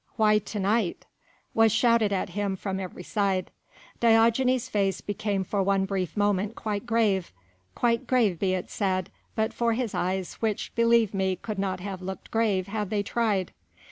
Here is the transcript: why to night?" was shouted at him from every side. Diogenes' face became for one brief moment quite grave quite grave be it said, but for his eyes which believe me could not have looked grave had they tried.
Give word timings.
why 0.15 0.39
to 0.39 0.57
night?" 0.59 1.05
was 1.53 1.71
shouted 1.71 2.11
at 2.11 2.29
him 2.29 2.55
from 2.55 2.79
every 2.79 3.03
side. 3.03 3.51
Diogenes' 3.99 4.67
face 4.67 4.99
became 4.99 5.43
for 5.43 5.61
one 5.61 5.85
brief 5.85 6.17
moment 6.17 6.55
quite 6.55 6.87
grave 6.87 7.31
quite 7.75 8.07
grave 8.07 8.39
be 8.39 8.55
it 8.55 8.71
said, 8.71 9.11
but 9.35 9.53
for 9.53 9.73
his 9.73 9.93
eyes 9.93 10.33
which 10.41 10.73
believe 10.73 11.13
me 11.13 11.35
could 11.35 11.59
not 11.59 11.81
have 11.81 12.01
looked 12.01 12.31
grave 12.31 12.65
had 12.65 12.89
they 12.89 13.03
tried. 13.03 13.53